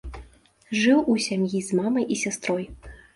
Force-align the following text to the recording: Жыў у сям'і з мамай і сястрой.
Жыў 0.83 1.03
у 1.13 1.17
сям'і 1.25 1.59
з 1.67 1.77
мамай 1.81 2.07
і 2.17 2.17
сястрой. 2.23 2.65